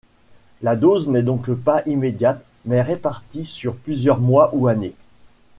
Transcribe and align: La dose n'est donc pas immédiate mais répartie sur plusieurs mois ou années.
La 0.63 0.75
dose 0.75 1.09
n'est 1.09 1.21
donc 1.21 1.51
pas 1.53 1.83
immédiate 1.85 2.43
mais 2.65 2.81
répartie 2.81 3.45
sur 3.45 3.75
plusieurs 3.75 4.19
mois 4.19 4.49
ou 4.55 4.67
années. 4.67 4.95